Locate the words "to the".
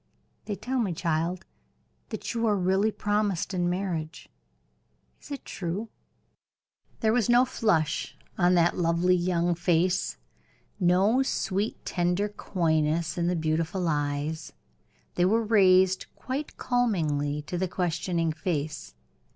17.43-17.67